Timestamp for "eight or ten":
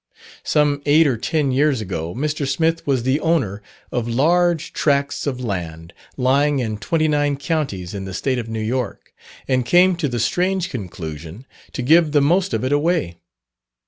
0.87-1.51